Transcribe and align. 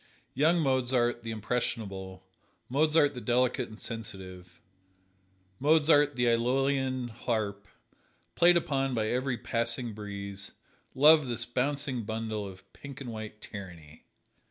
Young 0.33 0.59
Mozart, 0.61 1.21
the 1.21 1.29
impressionable, 1.29 2.25
Mozart 2.69 3.13
the 3.13 3.21
delicate 3.21 3.67
and 3.69 3.77
sensitive, 3.77 4.59
Mozart 5.59 6.15
the 6.15 6.25
Æolian 6.25 7.11
harp, 7.11 7.67
played 8.33 8.57
upon 8.57 8.95
by 8.95 9.09
every 9.09 9.37
passing 9.37 9.93
breeze, 9.93 10.53
loved 10.95 11.27
this 11.29 11.45
bouncing 11.45 12.01
bundle 12.01 12.47
of 12.47 12.73
pink 12.73 12.99
and 12.99 13.11
white 13.11 13.41
tyranny. 13.41 14.05